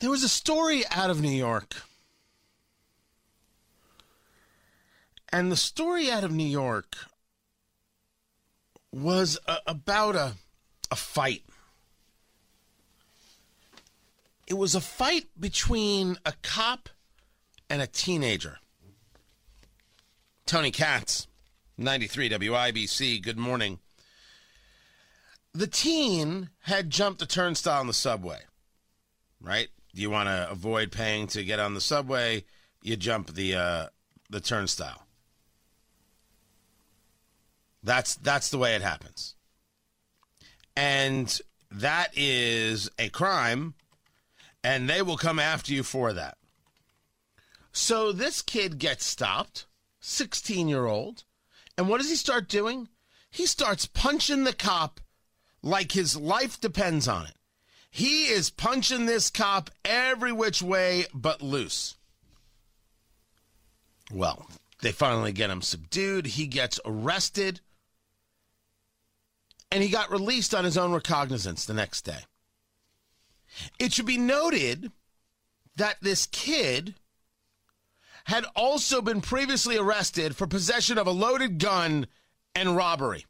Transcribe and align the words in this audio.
There 0.00 0.10
was 0.10 0.22
a 0.22 0.28
story 0.28 0.84
out 0.90 1.10
of 1.10 1.20
New 1.20 1.30
York. 1.30 1.82
And 5.30 5.52
the 5.52 5.56
story 5.56 6.10
out 6.10 6.24
of 6.24 6.32
New 6.32 6.46
York 6.46 6.96
was 8.92 9.38
a, 9.46 9.58
about 9.66 10.16
a, 10.16 10.34
a 10.90 10.96
fight. 10.96 11.42
It 14.46 14.54
was 14.54 14.74
a 14.74 14.80
fight 14.80 15.26
between 15.38 16.16
a 16.24 16.32
cop 16.42 16.88
and 17.68 17.82
a 17.82 17.86
teenager. 17.86 18.58
Tony 20.46 20.70
Katz, 20.70 21.26
93 21.76 22.30
WIBC, 22.30 23.22
good 23.22 23.36
morning. 23.36 23.80
The 25.52 25.66
teen 25.66 26.48
had 26.60 26.88
jumped 26.88 27.20
a 27.20 27.26
turnstile 27.26 27.82
in 27.82 27.86
the 27.86 27.92
subway, 27.92 28.40
right? 29.40 29.68
You 29.98 30.10
want 30.10 30.28
to 30.28 30.48
avoid 30.50 30.92
paying 30.92 31.26
to 31.28 31.44
get 31.44 31.58
on 31.58 31.74
the 31.74 31.80
subway? 31.80 32.44
You 32.82 32.96
jump 32.96 33.34
the 33.34 33.54
uh, 33.54 33.86
the 34.30 34.40
turnstile. 34.40 35.06
That's 37.82 38.14
that's 38.16 38.50
the 38.50 38.58
way 38.58 38.74
it 38.74 38.82
happens. 38.82 39.34
And 40.76 41.40
that 41.70 42.10
is 42.16 42.88
a 42.98 43.08
crime 43.08 43.74
and 44.62 44.88
they 44.88 45.02
will 45.02 45.16
come 45.16 45.38
after 45.38 45.72
you 45.72 45.82
for 45.82 46.12
that. 46.12 46.36
So 47.72 48.12
this 48.12 48.42
kid 48.42 48.78
gets 48.78 49.04
stopped, 49.04 49.66
16-year-old, 50.02 51.24
and 51.76 51.88
what 51.88 51.98
does 51.98 52.10
he 52.10 52.16
start 52.16 52.48
doing? 52.48 52.88
He 53.30 53.46
starts 53.46 53.86
punching 53.86 54.44
the 54.44 54.52
cop 54.52 55.00
like 55.62 55.92
his 55.92 56.16
life 56.16 56.60
depends 56.60 57.06
on 57.08 57.26
it. 57.26 57.37
He 57.90 58.26
is 58.26 58.50
punching 58.50 59.06
this 59.06 59.30
cop 59.30 59.70
every 59.84 60.32
which 60.32 60.62
way 60.62 61.06
but 61.14 61.42
loose. 61.42 61.96
Well, 64.12 64.48
they 64.80 64.92
finally 64.92 65.32
get 65.32 65.50
him 65.50 65.62
subdued. 65.62 66.26
He 66.26 66.46
gets 66.46 66.78
arrested 66.84 67.60
and 69.70 69.82
he 69.82 69.88
got 69.90 70.10
released 70.10 70.54
on 70.54 70.64
his 70.64 70.78
own 70.78 70.92
recognizance 70.92 71.64
the 71.64 71.74
next 71.74 72.02
day. 72.02 72.20
It 73.78 73.92
should 73.92 74.06
be 74.06 74.18
noted 74.18 74.92
that 75.76 75.96
this 76.00 76.26
kid 76.26 76.94
had 78.24 78.44
also 78.54 79.00
been 79.00 79.20
previously 79.20 79.76
arrested 79.76 80.36
for 80.36 80.46
possession 80.46 80.98
of 80.98 81.06
a 81.06 81.12
loaded 81.12 81.58
gun 81.58 82.06
and 82.54 82.76
robbery. 82.76 83.26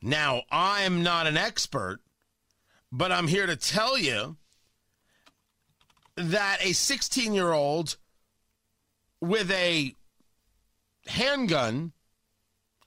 Now, 0.00 0.42
I'm 0.50 1.02
not 1.02 1.26
an 1.26 1.36
expert, 1.36 2.00
but 2.92 3.10
I'm 3.10 3.28
here 3.28 3.46
to 3.46 3.56
tell 3.56 3.98
you 3.98 4.36
that 6.16 6.58
a 6.60 6.72
16 6.72 7.34
year 7.34 7.52
old 7.52 7.96
with 9.20 9.50
a 9.50 9.94
handgun 11.06 11.92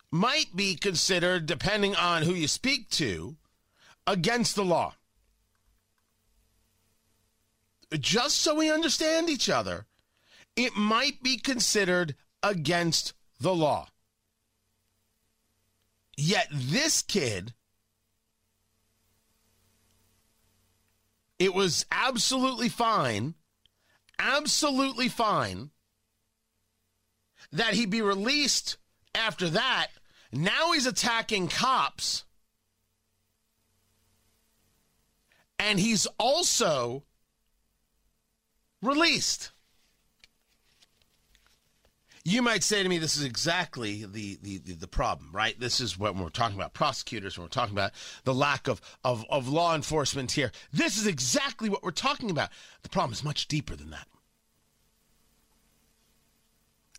might 0.09 0.55
be 0.55 0.75
considered, 0.75 1.45
depending 1.45 1.95
on 1.95 2.23
who 2.23 2.33
you 2.33 2.47
speak 2.47 2.89
to, 2.91 3.37
against 4.05 4.55
the 4.55 4.65
law. 4.65 4.93
Just 7.93 8.37
so 8.37 8.55
we 8.55 8.71
understand 8.71 9.29
each 9.29 9.49
other, 9.49 9.85
it 10.55 10.75
might 10.75 11.21
be 11.21 11.37
considered 11.37 12.15
against 12.43 13.13
the 13.39 13.53
law. 13.53 13.87
Yet 16.31 16.47
this 16.51 17.01
kid, 17.01 17.53
it 21.37 21.53
was 21.53 21.85
absolutely 21.91 22.69
fine, 22.69 23.35
absolutely 24.17 25.09
fine 25.09 25.71
that 27.51 27.73
he 27.73 27.85
be 27.85 28.01
released 28.01 28.77
after 29.13 29.49
that 29.49 29.89
now 30.31 30.71
he's 30.71 30.85
attacking 30.85 31.49
cops. 31.49 32.23
And 35.59 35.79
he's 35.79 36.07
also 36.17 37.03
released. 38.81 39.51
You 42.23 42.41
might 42.43 42.63
say 42.63 42.83
to 42.83 42.89
me, 42.89 42.99
this 42.99 43.17
is 43.17 43.23
exactly 43.23 44.05
the, 44.05 44.37
the, 44.43 44.59
the, 44.59 44.73
the, 44.73 44.87
problem, 44.87 45.31
right? 45.33 45.59
This 45.59 45.79
is 45.79 45.97
what 45.97 46.15
we're 46.15 46.29
talking 46.29 46.55
about 46.55 46.73
prosecutors, 46.73 47.35
when 47.35 47.45
we're 47.45 47.49
talking 47.49 47.73
about 47.73 47.93
the 48.25 48.33
lack 48.33 48.67
of, 48.67 48.79
of, 49.03 49.25
of 49.29 49.47
law 49.47 49.73
enforcement 49.73 50.31
here. 50.31 50.51
This 50.71 50.97
is 50.97 51.07
exactly 51.07 51.67
what 51.67 51.81
we're 51.81 51.89
talking 51.89 52.29
about. 52.29 52.49
The 52.83 52.89
problem 52.89 53.13
is 53.13 53.23
much 53.23 53.47
deeper 53.47 53.75
than 53.75 53.89
that. 53.89 54.07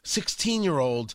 16 0.03 0.65
year 0.65 0.81
old 0.81 1.15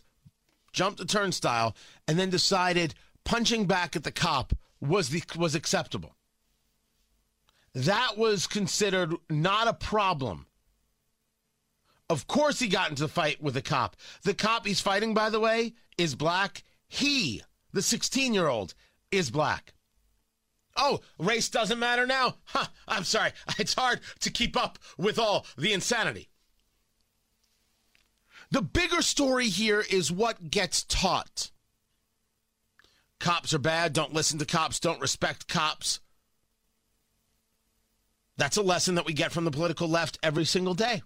jumped 0.72 1.00
a 1.00 1.04
turnstile, 1.04 1.74
and 2.06 2.18
then 2.18 2.30
decided 2.30 2.94
punching 3.24 3.66
back 3.66 3.96
at 3.96 4.04
the 4.04 4.12
cop 4.12 4.54
was 4.80 5.08
the 5.10 5.22
was 5.36 5.54
acceptable. 5.54 6.14
That 7.74 8.16
was 8.16 8.46
considered 8.46 9.14
not 9.28 9.68
a 9.68 9.72
problem. 9.72 10.46
Of 12.10 12.26
course, 12.26 12.58
he 12.58 12.68
got 12.68 12.90
into 12.90 13.02
the 13.02 13.08
fight 13.08 13.42
with 13.42 13.54
the 13.54 13.62
cop. 13.62 13.96
The 14.22 14.34
cop 14.34 14.66
he's 14.66 14.80
fighting, 14.80 15.12
by 15.12 15.30
the 15.30 15.40
way, 15.40 15.74
is 15.98 16.14
black. 16.14 16.62
He, 16.88 17.42
the 17.72 17.82
16 17.82 18.32
year 18.32 18.48
old, 18.48 18.74
is 19.10 19.30
black. 19.30 19.74
Oh, 20.76 21.00
race 21.18 21.48
doesn't 21.48 21.78
matter 21.78 22.06
now? 22.06 22.36
Huh, 22.44 22.66
I'm 22.86 23.04
sorry. 23.04 23.32
It's 23.58 23.74
hard 23.74 24.00
to 24.20 24.30
keep 24.30 24.56
up 24.56 24.78
with 24.96 25.18
all 25.18 25.44
the 25.56 25.72
insanity. 25.72 26.28
The 28.50 28.62
bigger 28.62 29.02
story 29.02 29.48
here 29.48 29.84
is 29.90 30.10
what 30.10 30.50
gets 30.50 30.84
taught. 30.84 31.50
Cops 33.20 33.52
are 33.52 33.58
bad. 33.58 33.92
Don't 33.92 34.14
listen 34.14 34.38
to 34.38 34.46
cops. 34.46 34.80
Don't 34.80 35.00
respect 35.00 35.48
cops. 35.48 36.00
That's 38.36 38.56
a 38.56 38.62
lesson 38.62 38.94
that 38.94 39.04
we 39.04 39.12
get 39.12 39.32
from 39.32 39.44
the 39.44 39.50
political 39.50 39.88
left 39.88 40.18
every 40.22 40.44
single 40.44 40.74
day. 40.74 41.02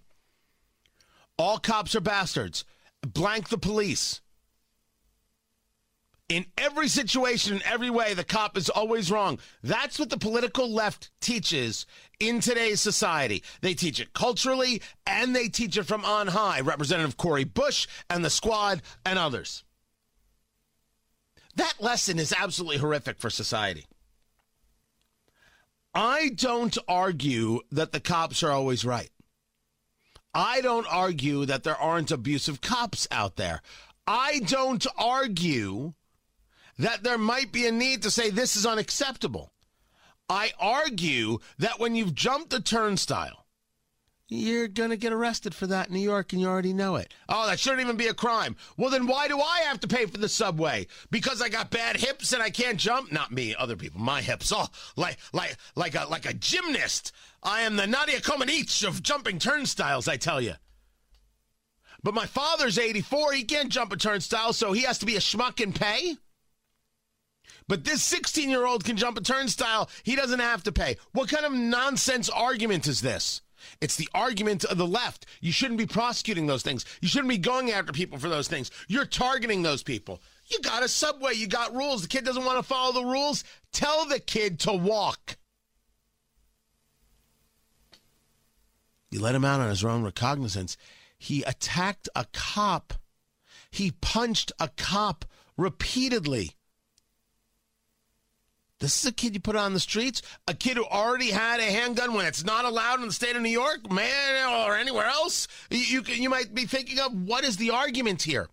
All 1.37 1.57
cops 1.57 1.95
are 1.95 2.01
bastards. 2.01 2.65
Blank 3.01 3.49
the 3.49 3.57
police. 3.57 4.21
In 6.29 6.45
every 6.57 6.87
situation, 6.87 7.55
in 7.57 7.63
every 7.63 7.89
way, 7.89 8.13
the 8.13 8.23
cop 8.23 8.57
is 8.57 8.69
always 8.69 9.11
wrong. 9.11 9.39
That's 9.61 9.99
what 9.99 10.09
the 10.09 10.17
political 10.17 10.71
left 10.71 11.11
teaches 11.19 11.85
in 12.19 12.39
today's 12.39 12.81
society. 12.81 13.43
They 13.61 13.73
teach 13.73 13.99
it 13.99 14.13
culturally 14.13 14.81
and 15.05 15.35
they 15.35 15.47
teach 15.49 15.77
it 15.77 15.83
from 15.83 16.05
on 16.05 16.27
high. 16.27 16.61
Representative 16.61 17.17
Cori 17.17 17.43
Bush 17.43 17.87
and 18.09 18.23
the 18.23 18.29
squad 18.29 18.81
and 19.05 19.19
others. 19.19 19.63
That 21.55 21.75
lesson 21.79 22.17
is 22.17 22.33
absolutely 22.35 22.77
horrific 22.77 23.19
for 23.19 23.29
society. 23.29 23.85
I 25.93 26.29
don't 26.29 26.75
argue 26.87 27.59
that 27.71 27.91
the 27.91 27.99
cops 27.99 28.41
are 28.41 28.49
always 28.49 28.83
right. 28.83 29.11
I 30.33 30.61
don't 30.61 30.87
argue 30.91 31.45
that 31.45 31.63
there 31.63 31.77
aren't 31.77 32.11
abusive 32.11 32.61
cops 32.61 33.07
out 33.11 33.35
there. 33.35 33.61
I 34.07 34.39
don't 34.39 34.85
argue 34.97 35.93
that 36.79 37.03
there 37.03 37.17
might 37.17 37.51
be 37.51 37.67
a 37.67 37.71
need 37.71 38.01
to 38.03 38.11
say 38.11 38.29
this 38.29 38.55
is 38.55 38.65
unacceptable. 38.65 39.51
I 40.29 40.51
argue 40.59 41.39
that 41.59 41.79
when 41.79 41.95
you've 41.95 42.15
jumped 42.15 42.53
a 42.53 42.61
turnstile, 42.61 43.42
you're 44.33 44.67
going 44.67 44.89
to 44.89 44.97
get 44.97 45.13
arrested 45.13 45.53
for 45.53 45.67
that 45.67 45.87
in 45.87 45.93
New 45.93 45.99
York 45.99 46.33
and 46.33 46.41
you 46.41 46.47
already 46.47 46.73
know 46.73 46.95
it. 46.95 47.13
Oh, 47.29 47.45
that 47.47 47.59
shouldn't 47.59 47.81
even 47.81 47.97
be 47.97 48.07
a 48.07 48.13
crime. 48.13 48.55
Well, 48.77 48.89
then 48.89 49.07
why 49.07 49.27
do 49.27 49.39
I 49.39 49.61
have 49.67 49.79
to 49.81 49.87
pay 49.87 50.05
for 50.05 50.17
the 50.17 50.29
subway? 50.29 50.87
Because 51.11 51.41
I 51.41 51.49
got 51.49 51.69
bad 51.69 51.97
hips 51.97 52.33
and 52.33 52.41
I 52.41 52.49
can't 52.49 52.79
jump? 52.79 53.11
Not 53.11 53.31
me, 53.31 53.55
other 53.57 53.75
people. 53.75 54.01
My 54.01 54.21
hips. 54.21 54.51
Oh, 54.55 54.67
like 54.95 55.17
like 55.31 55.57
like 55.75 55.95
a 55.95 56.05
like 56.09 56.25
a 56.25 56.33
gymnast. 56.33 57.11
I 57.41 57.61
am 57.61 57.75
the 57.75 57.87
Nadia 57.87 58.21
Comaneci 58.21 58.87
of 58.87 59.03
jumping 59.03 59.39
turnstiles, 59.39 60.07
I 60.07 60.17
tell 60.17 60.41
you. 60.41 60.53
But 62.01 62.13
my 62.13 62.25
father's 62.25 62.77
84. 62.77 63.33
He 63.33 63.43
can't 63.43 63.69
jump 63.69 63.93
a 63.93 63.97
turnstile, 63.97 64.53
so 64.53 64.73
he 64.73 64.81
has 64.81 64.99
to 64.99 65.05
be 65.05 65.15
a 65.15 65.19
schmuck 65.19 65.61
and 65.63 65.73
pay? 65.73 66.17
But 67.67 67.85
this 67.85 68.03
16 68.03 68.49
year 68.49 68.65
old 68.65 68.83
can 68.83 68.97
jump 68.97 69.17
a 69.17 69.21
turnstile. 69.21 69.89
He 70.03 70.15
doesn't 70.15 70.39
have 70.39 70.63
to 70.63 70.71
pay. 70.71 70.97
What 71.13 71.29
kind 71.29 71.45
of 71.45 71.53
nonsense 71.53 72.29
argument 72.29 72.87
is 72.87 73.01
this? 73.01 73.41
It's 73.81 73.95
the 73.95 74.09
argument 74.13 74.63
of 74.65 74.77
the 74.77 74.87
left. 74.87 75.25
You 75.41 75.51
shouldn't 75.51 75.77
be 75.77 75.85
prosecuting 75.85 76.47
those 76.47 76.63
things. 76.63 76.85
You 77.01 77.07
shouldn't 77.07 77.29
be 77.29 77.37
going 77.37 77.71
after 77.71 77.91
people 77.91 78.17
for 78.17 78.29
those 78.29 78.47
things. 78.47 78.71
You're 78.87 79.05
targeting 79.05 79.61
those 79.61 79.83
people. 79.83 80.21
You 80.47 80.59
got 80.61 80.83
a 80.83 80.87
subway. 80.87 81.33
You 81.33 81.47
got 81.47 81.75
rules. 81.75 82.01
The 82.01 82.07
kid 82.07 82.25
doesn't 82.25 82.45
want 82.45 82.57
to 82.57 82.63
follow 82.63 82.93
the 82.93 83.05
rules. 83.05 83.43
Tell 83.71 84.05
the 84.05 84.19
kid 84.19 84.59
to 84.61 84.73
walk. 84.73 85.37
You 89.11 89.21
let 89.21 89.35
him 89.35 89.45
out 89.45 89.61
on 89.61 89.69
his 89.69 89.83
own 89.85 90.03
recognizance. 90.03 90.75
He 91.17 91.43
attacked 91.43 92.09
a 92.15 92.25
cop. 92.33 92.93
He 93.69 93.91
punched 93.91 94.51
a 94.59 94.69
cop 94.69 95.25
repeatedly. 95.55 96.55
This 98.83 98.99
is 98.99 99.05
a 99.05 99.13
kid 99.13 99.33
you 99.33 99.39
put 99.39 99.55
on 99.55 99.71
the 99.71 99.79
streets, 99.79 100.21
a 100.45 100.53
kid 100.53 100.75
who 100.75 100.83
already 100.83 101.31
had 101.31 101.61
a 101.61 101.71
handgun 101.71 102.15
when 102.15 102.25
it's 102.25 102.43
not 102.43 102.65
allowed 102.65 102.99
in 102.99 103.07
the 103.07 103.13
state 103.13 103.33
of 103.33 103.41
New 103.41 103.47
York, 103.47 103.89
man, 103.89 104.67
or 104.67 104.75
anywhere 104.75 105.05
else. 105.05 105.47
You, 105.69 105.77
you, 105.77 106.01
you 106.01 106.29
might 106.29 106.53
be 106.53 106.65
thinking 106.65 106.99
of 106.99 107.13
what 107.13 107.45
is 107.45 107.55
the 107.55 107.71
argument 107.71 108.23
here? 108.23 108.49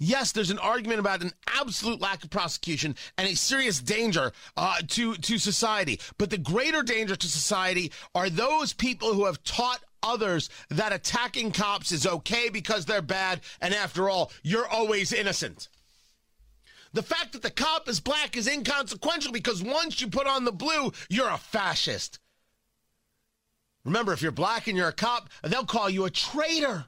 Yes, 0.00 0.32
there's 0.32 0.50
an 0.50 0.58
argument 0.58 0.98
about 0.98 1.22
an 1.22 1.30
absolute 1.46 2.00
lack 2.00 2.24
of 2.24 2.30
prosecution 2.30 2.96
and 3.16 3.28
a 3.28 3.36
serious 3.36 3.78
danger 3.78 4.32
uh, 4.56 4.78
to 4.88 5.14
to 5.14 5.38
society. 5.38 6.00
But 6.18 6.30
the 6.30 6.38
greater 6.38 6.82
danger 6.82 7.14
to 7.14 7.28
society 7.28 7.92
are 8.12 8.28
those 8.28 8.72
people 8.72 9.14
who 9.14 9.26
have 9.26 9.44
taught 9.44 9.84
others 10.02 10.50
that 10.70 10.92
attacking 10.92 11.52
cops 11.52 11.92
is 11.92 12.08
okay 12.08 12.48
because 12.48 12.86
they're 12.86 13.00
bad, 13.02 13.42
and 13.60 13.72
after 13.72 14.10
all, 14.10 14.32
you're 14.42 14.66
always 14.66 15.12
innocent. 15.12 15.68
The 16.96 17.02
fact 17.02 17.34
that 17.34 17.42
the 17.42 17.50
cop 17.50 17.90
is 17.90 18.00
black 18.00 18.38
is 18.38 18.48
inconsequential 18.48 19.30
because 19.30 19.62
once 19.62 20.00
you 20.00 20.08
put 20.08 20.26
on 20.26 20.46
the 20.46 20.50
blue, 20.50 20.94
you're 21.10 21.28
a 21.28 21.36
fascist. 21.36 22.20
Remember, 23.84 24.14
if 24.14 24.22
you're 24.22 24.32
black 24.32 24.66
and 24.66 24.78
you're 24.78 24.88
a 24.88 24.94
cop, 24.94 25.28
they'll 25.42 25.66
call 25.66 25.90
you 25.90 26.06
a 26.06 26.10
traitor. 26.10 26.86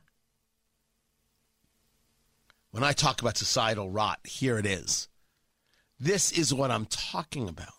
When 2.70 2.82
I 2.82 2.92
talk 2.94 3.20
about 3.20 3.36
societal 3.36 3.90
rot, 3.90 4.20
here 4.24 4.58
it 4.58 4.64
is. 4.64 5.08
This 6.00 6.32
is 6.32 6.54
what 6.54 6.70
I'm 6.70 6.86
talking 6.86 7.46
about. 7.46 7.74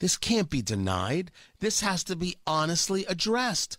This 0.00 0.18
can't 0.18 0.50
be 0.50 0.60
denied. 0.60 1.30
This 1.60 1.80
has 1.80 2.04
to 2.04 2.16
be 2.16 2.36
honestly 2.46 3.06
addressed. 3.06 3.78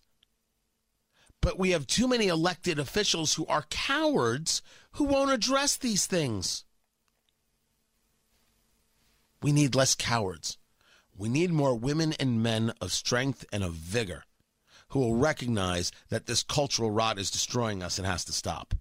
But 1.40 1.60
we 1.60 1.70
have 1.70 1.86
too 1.86 2.08
many 2.08 2.30
elected 2.30 2.80
officials 2.80 3.36
who 3.36 3.46
are 3.46 3.68
cowards 3.70 4.64
who 4.94 5.04
won't 5.04 5.30
address 5.30 5.78
these 5.78 6.08
things. 6.08 6.64
We 9.48 9.54
need 9.54 9.76
less 9.76 9.96
cowards. 9.96 10.58
We 11.16 11.30
need 11.30 11.52
more 11.52 11.74
women 11.74 12.12
and 12.20 12.44
men 12.44 12.74
of 12.82 12.92
strength 12.92 13.46
and 13.50 13.64
of 13.64 13.76
vigor 13.76 14.26
who 14.90 15.00
will 15.00 15.16
recognize 15.16 15.90
that 16.10 16.26
this 16.26 16.44
cultural 16.44 16.92
rot 16.92 17.18
is 17.18 17.32
destroying 17.32 17.82
us 17.82 17.98
and 17.98 18.06
has 18.06 18.26
to 18.26 18.34
stop. 18.34 18.74